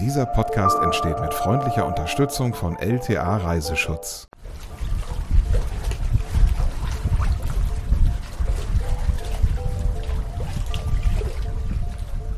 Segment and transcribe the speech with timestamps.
[0.00, 4.28] Dieser Podcast entsteht mit freundlicher Unterstützung von LTA Reiseschutz.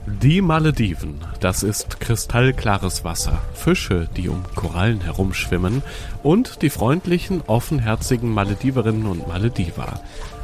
[0.07, 5.83] Die Malediven, das ist kristallklares Wasser, Fische, die um Korallen herumschwimmen
[6.23, 10.01] und die freundlichen, offenherzigen Malediverinnen und Malediver.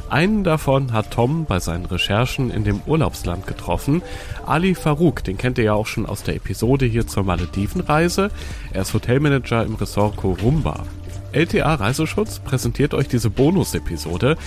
[0.09, 4.01] Einen davon hat Tom bei seinen Recherchen in dem Urlaubsland getroffen.
[4.45, 8.29] Ali Farouk, den kennt ihr ja auch schon aus der Episode hier zur Maledivenreise.
[8.71, 10.83] Er ist Hotelmanager im Resort Korumba.
[11.31, 14.37] LTA Reiseschutz präsentiert euch diese Bonus-Episode.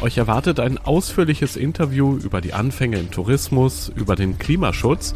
[0.00, 5.14] Euch erwartet ein ausführliches Interview über die Anfänge im Tourismus, über den Klimaschutz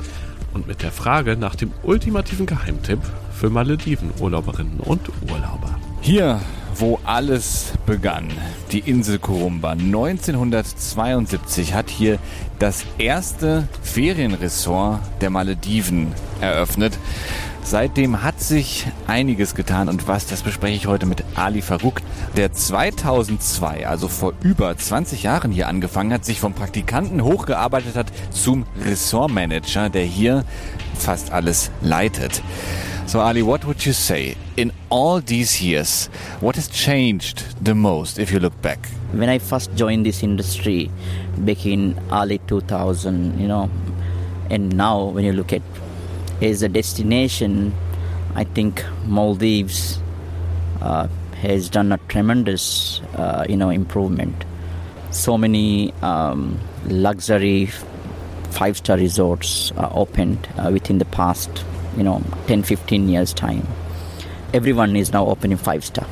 [0.55, 3.01] und mit der Frage nach dem ultimativen Geheimtipp
[3.33, 5.79] für Malediven-Urlauberinnen und Urlauber.
[6.01, 6.41] Hier,
[6.79, 8.29] wo alles begann,
[8.73, 9.73] die Insel Kurumba.
[9.73, 12.19] 1972 hat hier
[12.59, 16.99] das erste Ferienressort der Malediven eröffnet.
[17.63, 22.01] Seitdem hat sich einiges getan und was, das bespreche ich heute mit Ali Farouk,
[22.37, 28.07] der 2002, also vor über 20 Jahren hier angefangen hat, sich vom Praktikanten hochgearbeitet hat
[28.31, 30.45] zum Ressortmanager, der hier
[30.97, 32.41] fast alles leitet.
[33.07, 36.07] So Ali, what would you say in all these years,
[36.41, 38.85] what has changed the most if you look back?
[39.13, 40.91] When I first joined this industry
[41.39, 43.71] back in early 2000, you know,
[44.51, 45.63] and now when you look at
[46.43, 47.73] as a destination,
[48.35, 50.01] I think Maldives
[50.81, 51.07] uh,
[51.43, 54.45] has done a tremendous, uh, you know, improvement.
[55.13, 57.67] So many um, luxury
[58.51, 61.65] five-star resorts opened uh, within the past,
[61.97, 63.67] you know, 10, 15 years time.
[64.53, 66.07] Everyone is now opening five-star.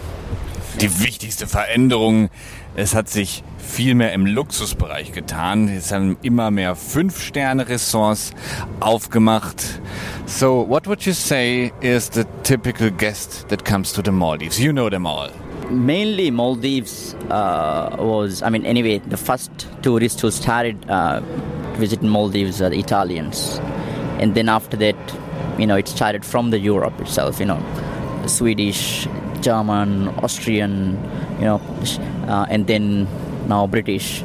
[0.80, 2.30] Die wichtigste Veränderung,
[2.74, 5.68] es hat sich viel mehr im Luxusbereich getan.
[5.68, 8.32] Es haben immer mehr Fünf-Sterne-Ressorts
[8.80, 9.80] aufgemacht.
[10.26, 14.58] So, what would you say is the typical guest that comes to the Maldives?
[14.58, 15.30] You know them all.
[15.70, 19.50] Mainly Maldives uh, was, I mean, anyway, the first
[19.82, 21.20] tourists who started uh,
[21.78, 23.60] visiting Maldives are the Italians.
[24.18, 24.96] And then after that,
[25.58, 27.62] you know, it started from the Europe itself, you know,
[28.26, 29.06] Swedish,
[29.40, 30.98] German, Austrian,
[31.38, 31.60] you know,
[32.28, 33.06] uh, and then
[33.48, 34.22] now British.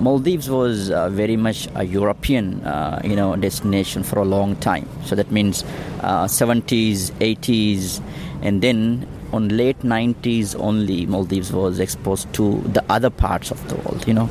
[0.00, 4.88] Maldives was uh, very much a European, uh, you know, destination for a long time.
[5.04, 5.62] So that means
[6.00, 8.02] uh, 70s, 80s,
[8.42, 13.76] and then on late 90s only Maldives was exposed to the other parts of the
[13.76, 14.06] world.
[14.08, 14.30] You know,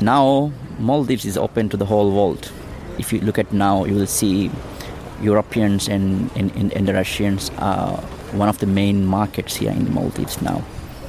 [0.00, 2.52] now Maldives is open to the whole world.
[2.98, 4.50] If you look at now, you will see
[5.22, 7.98] Europeans and, and, and the Russians are
[8.36, 10.62] one of the main markets here in the Maldives now.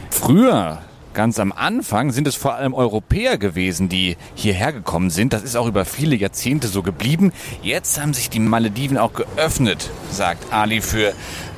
[0.09, 0.79] Früher
[1.17, 5.33] Ganz am Anfang sind es vor allem Europäer gewesen, die hierher gekommen sind.
[5.33, 7.33] Das ist auch über viele Jahrzehnte so geblieben.
[7.63, 11.13] Jetzt haben sich die Malediven auch geöffnet, sagt Ali, für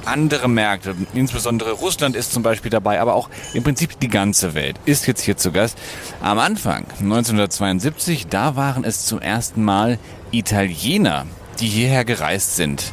[0.05, 0.95] andere Märkte.
[1.13, 5.23] Insbesondere Russland ist zum Beispiel dabei, aber auch im Prinzip die ganze Welt ist jetzt
[5.23, 5.77] hier zu Gast.
[6.21, 9.99] Am Anfang, 1972, da waren es zum ersten Mal
[10.31, 11.25] Italiener,
[11.59, 12.91] die hierher gereist sind.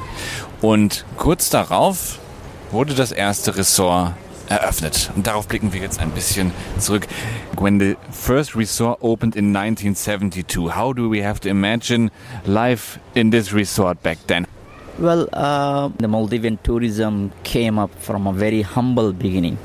[0.60, 2.18] Und kurz darauf
[2.70, 4.14] wurde das erste Ressort
[4.48, 5.10] eröffnet.
[5.14, 7.06] Und darauf blicken wir jetzt ein bisschen zurück.
[7.58, 12.10] When the first resort opened in 1972, how do we have to imagine
[12.44, 14.46] life in this resort back then?
[14.98, 19.58] Well, uh, the Maldivian tourism came up from a very humble beginning,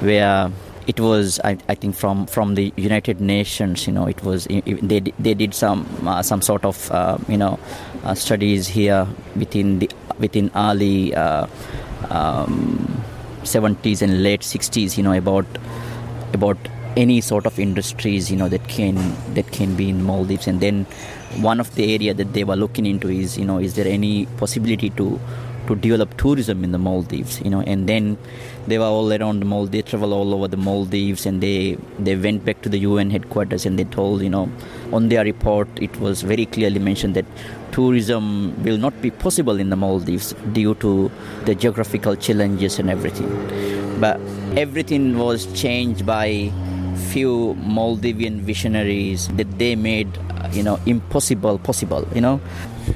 [0.00, 0.50] where
[0.88, 3.86] it was, I, I think, from, from the United Nations.
[3.86, 7.60] You know, it was they they did some uh, some sort of uh, you know
[8.14, 11.14] studies here within the within early.
[11.14, 11.46] Uh,
[12.10, 13.04] um,
[13.42, 15.46] 70s and late 60s you know about
[16.32, 16.56] about
[16.96, 18.96] any sort of industries you know that can
[19.34, 20.84] that can be in Maldives and then
[21.48, 24.26] one of the area that they were looking into is you know is there any
[24.42, 25.20] possibility to
[25.68, 28.16] to develop tourism in the Maldives you know and then
[28.66, 32.16] they were all around the Maldives they travel all over the Maldives and they they
[32.16, 34.50] went back to the UN headquarters and they told you know
[34.92, 37.26] on their report it was very clearly mentioned that
[37.78, 41.08] tourism will not be possible in the Maldives due to
[41.44, 43.30] the geographical challenges and everything.
[44.00, 44.18] But
[44.56, 46.50] everything was changed by
[47.14, 50.10] few Maldivian visionaries that they made,
[50.50, 52.40] you know, impossible possible, you know.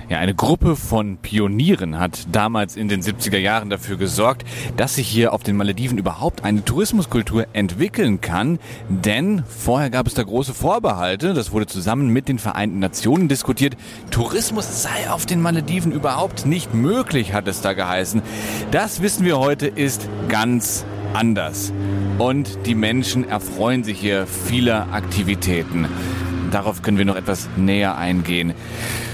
[0.09, 4.45] Ja, eine Gruppe von Pionieren hat damals in den 70er Jahren dafür gesorgt,
[4.77, 8.59] dass sich hier auf den Malediven überhaupt eine Tourismuskultur entwickeln kann.
[8.89, 11.35] Denn vorher gab es da große Vorbehalte.
[11.35, 13.77] Das wurde zusammen mit den Vereinten Nationen diskutiert.
[14.11, 18.23] Tourismus sei auf den Malediven überhaupt nicht möglich, hat es da geheißen.
[18.71, 20.85] Das wissen wir heute ist ganz
[21.15, 21.73] anders.
[22.19, 25.87] Und die Menschen erfreuen sich hier vieler Aktivitäten.
[26.51, 28.55] Darauf können wir noch etwas näher eingehen.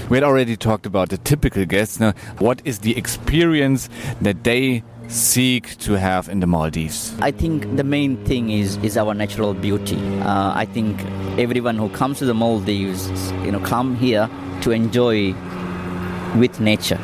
[0.09, 1.99] We had already talked about the typical guests.
[1.99, 3.89] Now, what is the experience
[4.21, 7.13] that they seek to have in the Maldives?
[7.21, 9.97] I think the main thing is is our natural beauty.
[10.21, 10.99] Uh, I think
[11.37, 14.27] everyone who comes to the Maldives, you know, come here
[14.61, 15.35] to enjoy
[16.35, 16.99] with nature.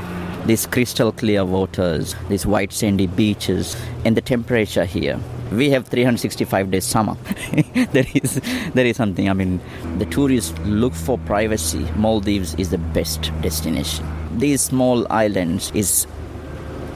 [0.47, 5.19] These crystal clear waters, these white sandy beaches, and the temperature here.
[5.55, 7.15] We have 365 days summer.
[7.91, 8.41] there is
[8.73, 9.29] there is something.
[9.29, 9.61] I mean,
[9.97, 11.87] the tourists look for privacy.
[11.95, 14.05] Maldives is the best destination.
[14.37, 16.07] These small islands is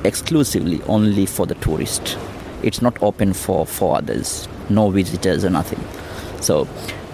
[0.03, 2.17] exclusively only for the tourist.
[2.63, 5.83] It's not open for, for others, no visitors or nothing.
[6.41, 6.67] So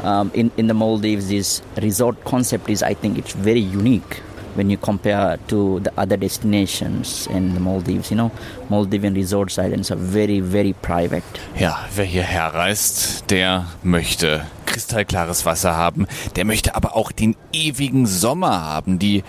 [0.04, 4.22] um, in, in the Maldives, this resort concept is, I think, it's very unique
[4.56, 8.10] when you compare to the other destinations in the Maldives.
[8.12, 8.32] You know,
[8.70, 11.24] Maldivian resorts islands are very, very private.
[11.58, 18.06] Ja, wer hierher reist, der möchte kristallklares Wasser haben, der möchte aber auch den ewigen
[18.06, 19.24] Sommer haben, die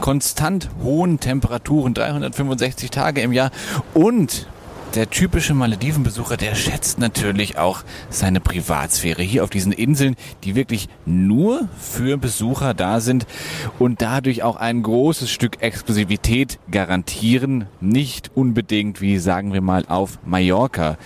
[0.00, 3.50] konstant hohen Temperaturen, 365 Tage im Jahr
[3.94, 4.46] und
[4.94, 10.88] der typische Maledivenbesucher, der schätzt natürlich auch seine Privatsphäre hier auf diesen Inseln, die wirklich
[11.06, 13.26] nur für Besucher da sind
[13.78, 17.66] und dadurch auch ein großes Stück Exklusivität garantieren.
[17.80, 20.96] Nicht unbedingt, wie sagen wir mal, auf Mallorca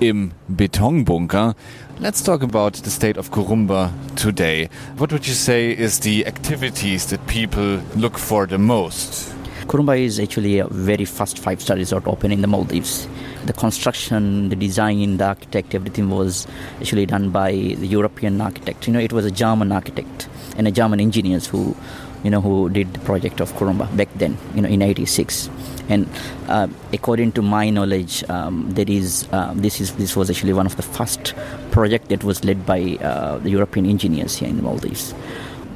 [0.00, 1.54] im Betonbunker.
[2.00, 4.68] Let's talk about the state of Kurumba today.
[4.96, 9.37] What would you say is the activities that people look for the most?
[9.68, 13.06] Kurumba is actually a very first five star resort open in the Maldives.
[13.44, 16.46] The construction, the design, the architect, everything was
[16.80, 18.86] actually done by the European architect.
[18.86, 20.26] You know, it was a German architect
[20.56, 21.76] and a German engineers who,
[22.24, 25.50] you know, who did the project of Kurumba back then, you know, in '86.
[25.90, 26.08] And
[26.48, 30.64] uh, according to my knowledge, um, there is uh, this is this was actually one
[30.64, 31.34] of the first
[31.72, 35.12] project that was led by uh, the European engineers here in the Maldives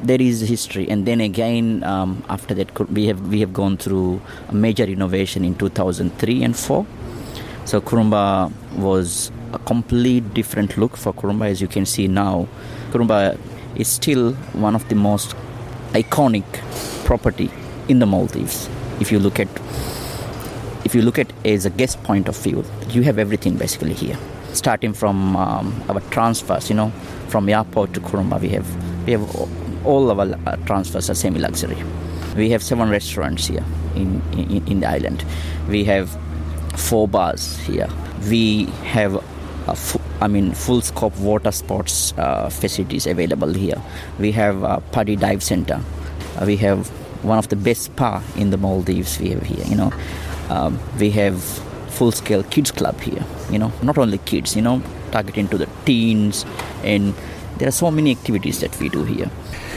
[0.02, 0.88] there is history.
[0.88, 5.44] And then again um, after that we have we have gone through a major innovation
[5.44, 6.86] in 2003 and 4
[7.64, 11.48] so kurumba was a complete different look for kurumba.
[11.48, 12.48] As you can see now
[12.90, 13.38] kurumba
[13.76, 15.34] is still one of the most
[15.92, 16.44] iconic
[17.04, 17.50] property
[17.88, 18.68] in the maldives.
[19.00, 19.48] If you look at
[20.84, 24.18] if you look at as a guest point of view you have everything basically here.
[24.52, 26.90] Starting from um, our transfers you know
[27.28, 29.22] from airport to kurumba we have we have
[29.84, 31.82] all our uh, transfers are semi-luxury.
[32.36, 33.64] We have seven restaurants here
[33.94, 35.24] in, in, in the island.
[35.68, 36.16] We have
[36.76, 37.88] four bars here.
[38.28, 39.22] We have
[40.20, 43.80] I mean full scope water sports uh, facilities available here.
[44.18, 45.80] We have a Paddy Dive Center.
[46.36, 46.88] Uh, we have
[47.22, 49.20] one of the best spa in the Maldives.
[49.20, 49.64] We have here.
[49.66, 49.92] You know,
[50.48, 51.42] um, we have
[51.90, 53.24] full scale kids club here.
[53.50, 54.56] You know, not only kids.
[54.56, 56.44] You know, targeting to the teens,
[56.82, 57.14] and
[57.58, 59.30] there are so many activities that we do here.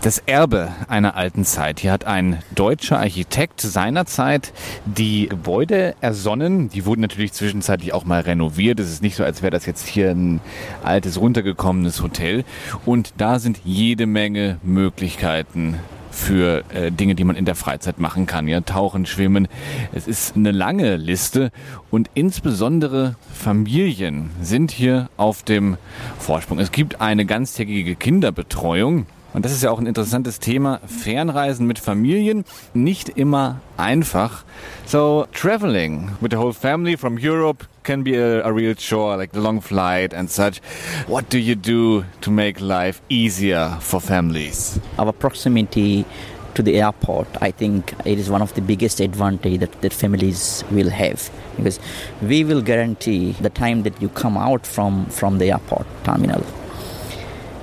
[0.05, 1.79] Das Erbe einer alten Zeit.
[1.79, 4.53] Hier hat ein deutscher Architekt seinerzeit
[4.85, 6.69] die Gebäude ersonnen.
[6.69, 8.79] Die wurden natürlich zwischenzeitlich auch mal renoviert.
[8.79, 10.41] Es ist nicht so, als wäre das jetzt hier ein
[10.83, 12.43] altes, runtergekommenes Hotel.
[12.85, 15.79] Und da sind jede Menge Möglichkeiten
[16.11, 18.47] für äh, Dinge, die man in der Freizeit machen kann.
[18.47, 19.47] Ja, tauchen, schwimmen.
[19.91, 21.51] Es ist eine lange Liste
[21.89, 25.77] und insbesondere Familien sind hier auf dem
[26.19, 26.59] Vorsprung.
[26.59, 29.07] Es gibt eine ganztägige Kinderbetreuung.
[29.35, 30.79] Und das ist ja auch ein interessantes Thema.
[30.87, 34.45] Fernreisen mit Familien, nicht immer einfach.
[34.85, 39.33] So, traveling with the whole family from Europe can be a, a real chore, like
[39.33, 40.61] the long flight and such.
[41.07, 44.79] What do you do to make life easier for families?
[44.97, 46.05] Our proximity
[46.53, 50.63] to the airport, I think it is one of the biggest advantage that, that families
[50.71, 51.81] will have because
[52.21, 56.41] we will guarantee the time that you come out from, from the airport terminal.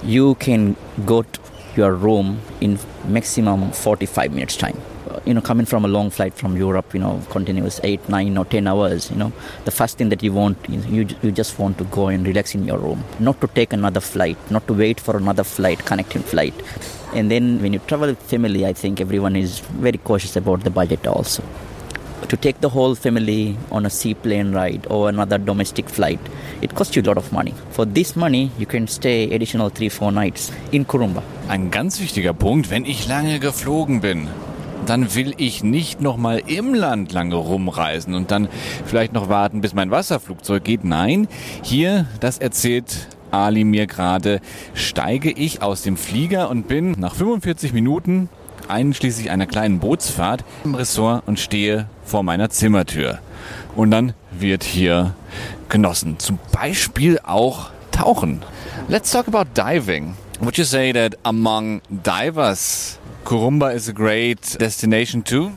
[0.03, 1.42] You can go to
[1.77, 4.79] your room in maximum 45 minutes time.
[5.11, 8.39] Uh, you know coming from a long flight from europe you know continuous 8 9
[8.39, 9.33] or 10 hours you know
[9.65, 12.65] the first thing that you want you, you just want to go and relax in
[12.65, 13.03] your room.
[13.19, 16.55] Not to take another flight not to wait for another flight connecting flight.
[17.15, 20.71] And then when you travel with family i think everyone is very cautious about the
[20.71, 21.43] budget also
[22.33, 26.21] to take the whole family on a seaplane ride or another domestic flight
[26.63, 29.91] it costs you a lot of money for this money you can stay additional 3
[29.91, 34.29] 4 nights in kurumba Ein ganz wichtiger Punkt, wenn ich lange geflogen bin,
[34.87, 38.49] dann will ich nicht noch mal im Land lange rumreisen und dann
[38.87, 40.85] vielleicht noch warten, bis mein Wasserflugzeug geht.
[40.85, 41.29] Nein,
[41.63, 44.41] hier, das erzählt Ali mir gerade,
[44.73, 48.29] steige ich aus dem Flieger und bin nach 45 Minuten
[48.69, 53.19] einschließlich einer kleinen Bootsfahrt im Ressort und stehe vor meiner Zimmertür.
[53.75, 55.15] Und dann wird hier
[55.69, 56.19] genossen.
[56.19, 58.43] Zum Beispiel auch Tauchen.
[58.89, 60.15] Let's talk about diving.
[60.41, 65.53] Would you say that among divers, Kurumba is a great destination too?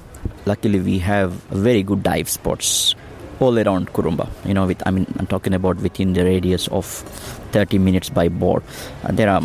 [0.46, 2.96] Luckily, we have very good dive spots
[3.40, 4.30] all around Kurumba.
[4.46, 6.86] You know, with I mean, I'm talking about within the radius of
[7.52, 8.64] 30 minutes by board.
[9.04, 9.42] Uh, there are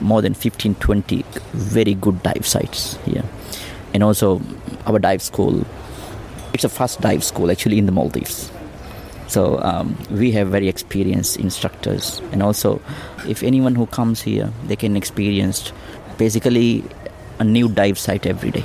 [0.00, 3.24] more than 15, 20 very good dive sites here,
[3.92, 4.40] and also
[4.86, 5.64] our dive school.
[6.62, 8.48] It's a first dive school actually in the Maldives.
[9.26, 12.80] So um, we have very experienced instructors, and also,
[13.26, 15.72] if anyone who comes here, they can experience
[16.18, 16.84] basically
[17.40, 18.62] a new dive site every day.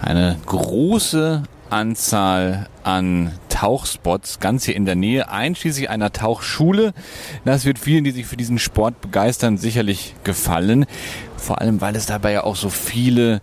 [0.00, 6.94] Eine große Anzahl an Tauchspots ganz hier in der Nähe, einschließlich einer Tauchschule.
[7.44, 10.86] Das wird vielen, die sich für diesen Sport begeistern, sicherlich gefallen.
[11.36, 13.40] Vor allem, weil es dabei ja auch so viele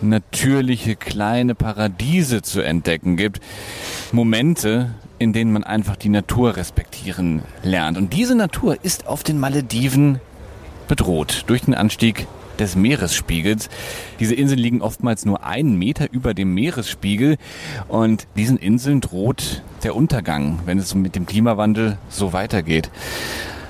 [0.00, 3.40] natürliche kleine Paradiese zu entdecken gibt.
[4.12, 7.98] Momente, in denen man einfach die Natur respektieren lernt.
[7.98, 10.20] Und diese Natur ist auf den Malediven
[10.86, 12.26] bedroht durch den Anstieg
[12.58, 13.68] des Meeresspiegels.
[14.20, 17.36] Diese Inseln liegen oftmals nur einen Meter über dem Meeresspiegel
[17.86, 22.90] und diesen Inseln droht der Untergang, wenn es mit dem Klimawandel so weitergeht.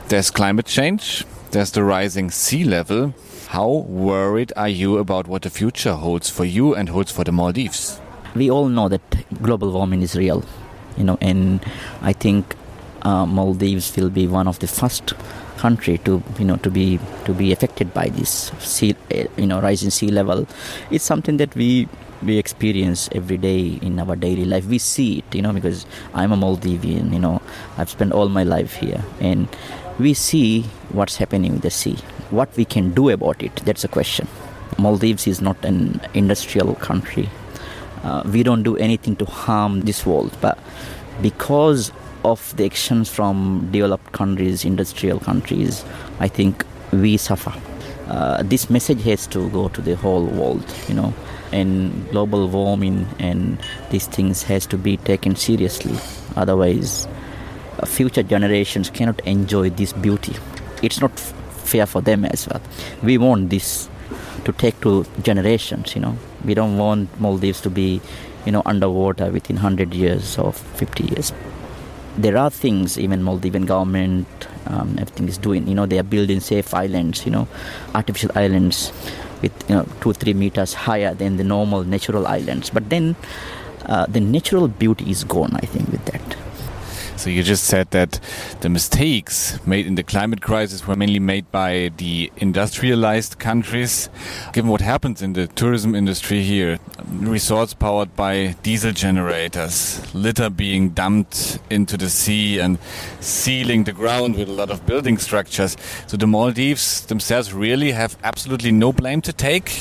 [0.08, 3.12] There's climate change, there's the rising sea level.
[3.48, 7.32] How worried are you about what the future holds for you and holds for the
[7.32, 7.98] Maldives?
[8.34, 9.00] We all know that
[9.42, 10.44] global warming is real.
[10.98, 11.64] you know, and
[12.02, 12.54] I think
[13.02, 15.14] uh, Maldives will be one of the first
[15.56, 18.94] country to you know to be to be affected by this sea
[19.36, 20.46] you know rising sea level.
[20.90, 21.88] It's something that we
[22.22, 24.66] we experience every day in our daily life.
[24.66, 27.12] We see it, you know, because I'm a Maldivian.
[27.14, 27.40] You know,
[27.78, 29.48] I've spent all my life here, and
[29.98, 31.96] we see what's happening with the sea.
[32.30, 33.56] What we can do about it.
[33.64, 34.28] That's a question.
[34.78, 37.28] Maldives is not an industrial country
[38.04, 40.58] uh, we don't do anything to harm this world but
[41.22, 41.92] because
[42.24, 45.84] of the actions from developed countries industrial countries
[46.20, 47.52] i think we suffer
[48.08, 51.12] uh, this message has to go to the whole world you know
[51.52, 53.58] and global warming and
[53.90, 55.96] these things has to be taken seriously
[56.36, 57.06] otherwise
[57.78, 60.34] uh, future generations cannot enjoy this beauty
[60.82, 61.12] it's not
[61.72, 62.62] fair for them as well
[63.02, 63.88] we want this
[64.46, 64.92] to take to
[65.28, 68.00] generations you know we don't want Maldives to be,
[68.44, 71.32] you know, underwater within 100 years or 50 years.
[72.16, 74.26] There are things even Maldivian government,
[74.66, 75.68] um, everything is doing.
[75.68, 77.46] You know, they are building safe islands, you know,
[77.94, 78.92] artificial islands
[79.40, 82.70] with you know two three meters higher than the normal natural islands.
[82.70, 83.14] But then
[83.86, 85.54] uh, the natural beauty is gone.
[85.54, 86.27] I think with that.
[87.18, 88.20] So you just said that
[88.60, 94.08] the mistakes made in the climate crisis were mainly made by the industrialized countries.
[94.52, 96.78] Given what happens in the tourism industry here,
[97.10, 102.78] resorts powered by diesel generators, litter being dumped into the sea and
[103.18, 105.76] sealing the ground with a lot of building structures.
[106.06, 109.72] So the Maldives themselves really have absolutely no blame to take?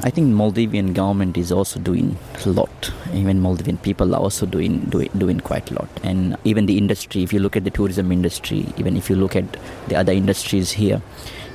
[0.00, 2.92] I think Maldivian government is also doing a lot.
[3.12, 5.88] Even Maldivian people are also doing, doing doing quite a lot.
[6.04, 9.34] And even the industry, if you look at the tourism industry, even if you look
[9.34, 9.56] at
[9.88, 11.02] the other industries here,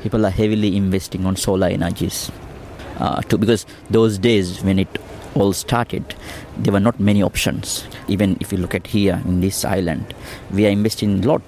[0.02, 2.32] people are heavily investing on solar energies.
[2.98, 4.90] Uh, to, because those days when it
[5.36, 6.14] all started,
[6.58, 7.86] there were not many options.
[8.10, 10.14] Even if you look at here in this island,
[10.52, 11.42] we are investing a lot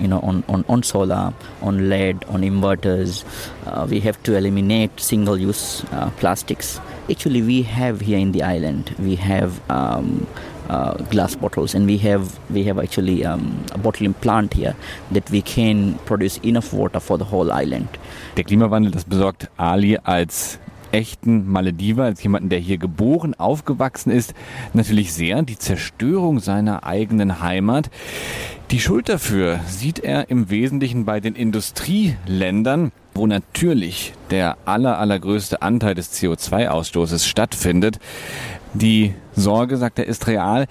[0.00, 3.24] you know on, on, on solar on lead on inverters.
[3.66, 6.80] Uh, we have to eliminate single use uh, plastics.
[7.10, 10.26] Actually we have here in the island we have um,
[10.68, 14.74] uh, glass bottles and we have we have actually um, a bottling plant here
[15.10, 17.88] that we can produce enough water for the whole island.
[18.36, 20.58] Der Klimawandel das besorgt Ali als
[20.92, 24.34] echten Malediver, als jemanden, der hier geboren, aufgewachsen ist,
[24.72, 27.90] natürlich sehr die Zerstörung seiner eigenen Heimat.
[28.70, 35.62] Die Schuld dafür sieht er im Wesentlichen bei den Industrieländern, wo natürlich der aller, allergrößte
[35.62, 37.98] Anteil des CO2-Ausstoßes stattfindet.
[38.74, 40.66] Die Sorge, sagt er, ist real.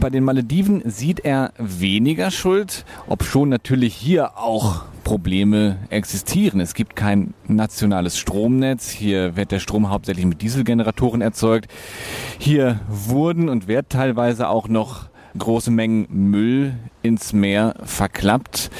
[0.00, 6.60] Bei den Malediven sieht er weniger Schuld, ob schon natürlich hier auch Probleme existieren.
[6.60, 8.90] Es gibt kein nationales Stromnetz.
[8.90, 11.70] Hier wird der Strom hauptsächlich mit Dieselgeneratoren erzeugt.
[12.38, 18.70] Hier wurden und wird teilweise auch noch große Mengen Müll ins Meer verklappt.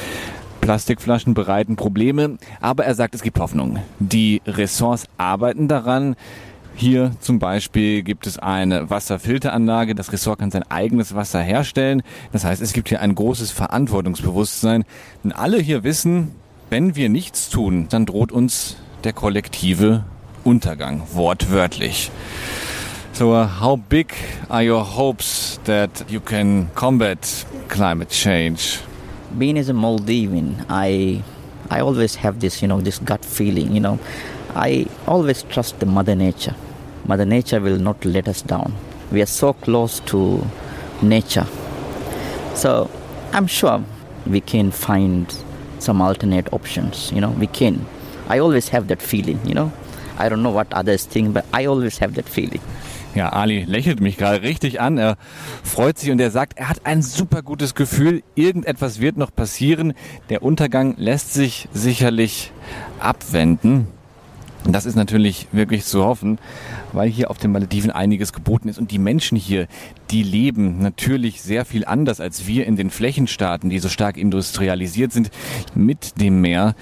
[0.61, 3.79] Plastikflaschen bereiten Probleme, aber er sagt, es gibt Hoffnung.
[4.01, 6.17] Die Ressorts arbeiten daran.
[6.79, 9.95] Hier zum Beispiel gibt es eine Wasserfilteranlage.
[9.95, 12.03] Das Ressort kann sein eigenes Wasser herstellen.
[12.33, 14.85] Das heißt, es gibt hier ein großes Verantwortungsbewusstsein.
[15.25, 16.33] Denn alle hier wissen,
[16.69, 20.05] wenn wir nichts tun, dann droht uns der kollektive
[20.45, 22.11] Untergang, wortwörtlich.
[23.15, 24.13] So, how big
[24.51, 28.81] are your hopes that you can combat climate change?
[29.39, 31.23] Being as a Maldivian, I
[31.71, 33.99] I always have this, you know, this gut feeling, you know.
[34.55, 36.55] I always trust the Mother Nature.
[37.07, 38.75] Mother Nature will not let us down.
[39.13, 40.45] We are so close to
[41.03, 41.47] nature.
[42.55, 42.91] So
[43.33, 43.83] I'm sure
[44.27, 45.33] we can find
[45.79, 47.87] some alternate options, you know, we can.
[48.29, 49.71] I always have that feeling, you know.
[50.19, 52.61] I don't know what others think, but I always have that feeling.
[53.15, 54.99] Ja, Ali lächelt mich gerade richtig an.
[54.99, 55.17] Er
[55.63, 58.23] freut sich und er sagt, er hat ein super gutes Gefühl.
[58.35, 59.95] Irgendetwas wird noch passieren.
[60.29, 62.53] Der Untergang lässt sich sicherlich
[63.01, 63.87] abwenden.
[64.69, 66.39] Das ist natürlich wirklich zu hoffen,
[66.93, 68.79] weil hier auf den Malediven einiges geboten ist.
[68.79, 69.69] Und die Menschen hier,
[70.11, 75.13] die leben natürlich sehr viel anders als wir in den Flächenstaaten, die so stark industrialisiert
[75.13, 75.31] sind,
[75.75, 76.75] mit dem Meer.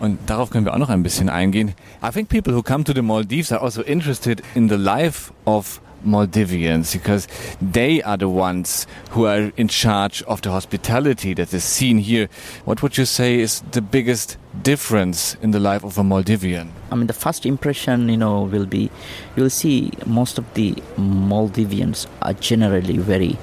[0.00, 1.72] Und darauf können wir auch noch ein bisschen eingehen.
[2.04, 5.80] I think people who come to the Maldives are also interested in the life of
[6.06, 7.28] Maldivians because
[7.60, 12.28] they are the ones who are in charge of the hospitality that is seen here.
[12.64, 16.70] What would you say is the biggest difference in the life of a Maldivian?
[16.90, 18.90] I mean, the first impression, you know, will be
[19.36, 23.36] you'll see most of the Maldivians are generally very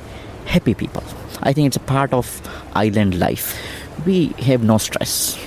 [0.45, 1.03] happy people.
[1.41, 2.41] I think it's a part of
[2.73, 3.59] island life.
[4.05, 5.37] We have no stress.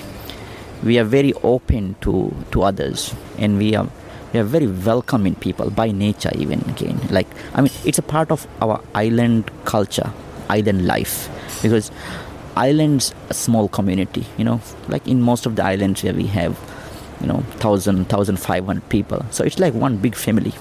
[0.83, 3.89] We are very open to, to others and we are
[4.33, 6.99] we are very welcoming people by nature even again.
[7.09, 10.11] Like i mean it's a part of our island culture
[10.49, 11.29] island life.
[11.61, 11.91] Because
[12.55, 14.61] islands a small community you know?
[14.87, 16.57] Like in most of the islands where we have
[17.21, 19.25] you know 1000 1500 people.
[19.31, 20.53] So it's like one big family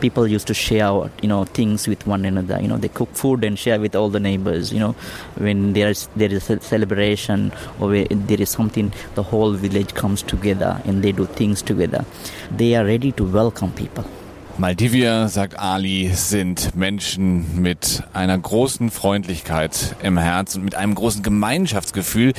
[0.00, 0.90] people used to share
[1.22, 2.60] you know things with one another.
[2.60, 4.94] You know they cook food and share with all the neighbors you know.
[5.36, 10.22] When there is there is a celebration or there is something the whole village comes
[10.22, 12.04] together and they do things together
[12.56, 14.04] they are ready to welcome people.
[14.58, 21.22] Maldivier, sagt Ali, sind Menschen mit einer großen Freundlichkeit im Herz und mit einem großen
[21.22, 22.34] Gemeinschaftsgefühl.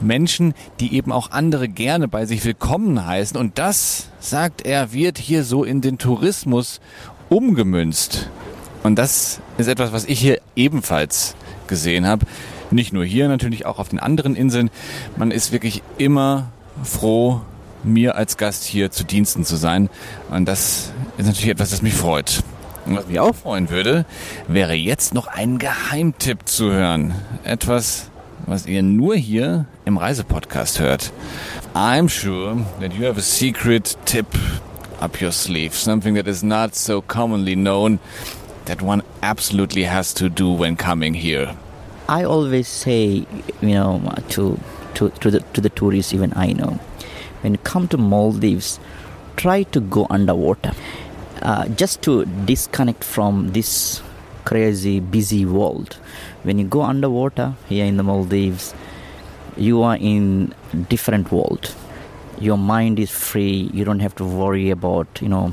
[0.00, 3.36] Menschen, die eben auch andere gerne bei sich willkommen heißen.
[3.36, 6.80] Und das, sagt er, wird hier so in den Tourismus
[7.28, 8.30] umgemünzt.
[8.82, 11.34] Und das ist etwas, was ich hier ebenfalls
[11.66, 12.26] gesehen habe.
[12.70, 14.70] Nicht nur hier, natürlich auch auf den anderen Inseln.
[15.16, 16.50] Man ist wirklich immer
[16.82, 17.40] froh,
[17.84, 19.88] mir als Gast hier zu Diensten zu sein.
[20.30, 22.42] Und das ist natürlich etwas, das mich freut.
[22.84, 24.04] Und was mich auch freuen würde,
[24.48, 27.14] wäre jetzt noch ein Geheimtipp zu hören.
[27.44, 28.10] Etwas,
[28.46, 31.12] was ihr nur hier im Reisepodcast hört.
[31.74, 34.26] I'm sure that you have a secret tip
[35.00, 37.98] up your sleeve, something that is not so commonly known
[38.66, 41.54] that one absolutely has to do when coming here.
[42.08, 43.26] I always say,
[43.60, 44.58] you know, to
[44.94, 46.78] to to the to the tourists, even I know,
[47.42, 48.78] when you come to Maldives,
[49.36, 50.72] try to go underwater,
[51.42, 54.02] uh, just to disconnect from this
[54.44, 55.98] crazy busy world
[56.46, 58.74] when you go underwater here in the maldives
[59.56, 60.54] you are in
[60.88, 61.74] different world.
[62.38, 63.70] Your mind is free.
[63.72, 65.52] You don't have to worry about you know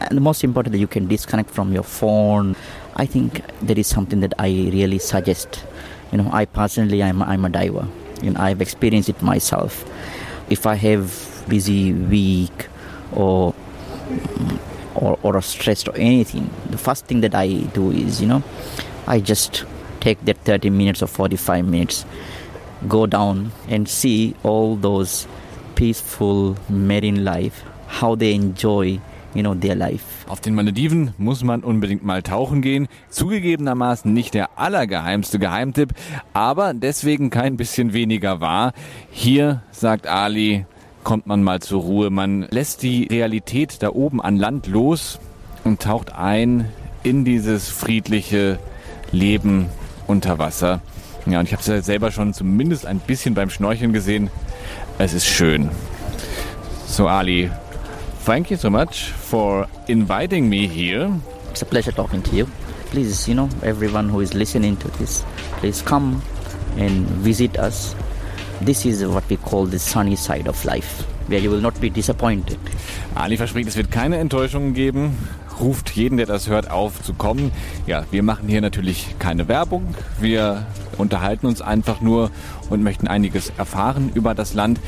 [0.00, 2.56] and the most important you can disconnect from your phone.
[2.96, 5.64] I think that is something that i really suggest.
[6.12, 7.86] You know i personally i'm, I'm a diver.
[8.22, 9.84] You know, i've experienced it myself.
[10.48, 12.68] If i have busy week
[13.12, 13.54] or
[14.94, 18.42] or, or stressed or anything the first thing that i do is you know
[19.06, 19.64] i just
[20.00, 22.06] take that 30 minutes or 45 minutes
[22.88, 25.26] go down and see all those
[25.74, 29.00] peaceful marine life how they enjoy
[29.34, 30.26] you know, their life.
[30.28, 32.88] Auf den Malediven muss man unbedingt mal tauchen gehen.
[33.10, 35.94] Zugegebenermaßen nicht der allergeheimste Geheimtipp,
[36.32, 38.72] aber deswegen kein bisschen weniger wahr.
[39.10, 40.66] Hier, sagt Ali,
[41.04, 42.10] kommt man mal zur Ruhe.
[42.10, 45.20] Man lässt die Realität da oben an Land los
[45.64, 46.68] und taucht ein
[47.02, 48.58] in dieses friedliche
[49.12, 49.66] Leben
[50.08, 50.80] unter Wasser.
[51.26, 54.30] Ja, und ich habe es ja selber schon zumindest ein bisschen beim Schnorcheln gesehen.
[54.98, 55.70] Es ist schön.
[56.86, 57.50] So, Ali,
[58.24, 61.10] thank you so much for inviting me here.
[61.50, 62.46] It's a pleasure talking to you.
[62.90, 65.22] Please, you know, everyone who is listening to this,
[65.60, 66.22] please come
[66.78, 67.94] and visit us.
[68.62, 71.90] This is what we call the sunny side of life, where you will not be
[71.90, 72.58] disappointed.
[73.14, 75.16] Ali verspricht, es wird keine Enttäuschungen geben
[75.60, 77.52] ruft jeden, der das hört, auf zu kommen.
[77.86, 79.94] Ja, wir machen hier natürlich keine Werbung.
[80.20, 80.66] Wir
[80.96, 82.30] unterhalten uns einfach nur
[82.70, 84.80] und möchten einiges erfahren über das Land.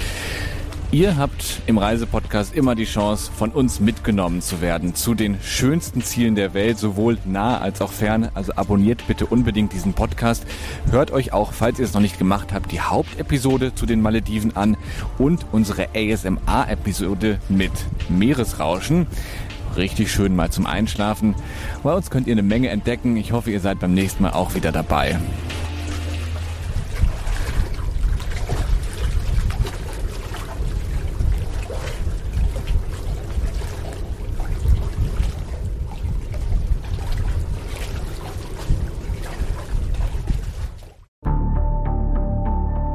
[0.92, 6.02] Ihr habt im Reisepodcast immer die Chance, von uns mitgenommen zu werden zu den schönsten
[6.02, 8.28] Zielen der Welt, sowohl nah als auch fern.
[8.34, 10.44] Also abonniert bitte unbedingt diesen Podcast.
[10.90, 14.56] Hört euch auch, falls ihr es noch nicht gemacht habt, die Hauptepisode zu den Malediven
[14.56, 14.76] an
[15.16, 17.70] und unsere ASMR-Episode mit
[18.08, 19.06] Meeresrauschen
[19.76, 21.34] richtig schön mal zum Einschlafen.
[21.82, 23.16] Bei uns könnt ihr eine Menge entdecken.
[23.16, 25.18] Ich hoffe, ihr seid beim nächsten Mal auch wieder dabei.